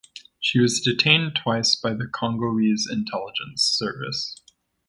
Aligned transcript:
She 0.39 0.59
was 0.59 0.81
detained 0.81 1.35
twice 1.35 1.75
by 1.75 1.93
the 1.93 2.07
Congolese 2.07 2.87
Intelligence 2.91 3.61
Service. 3.61 4.41